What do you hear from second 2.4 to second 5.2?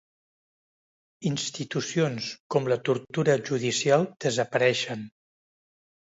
com la tortura judicial desapareixen.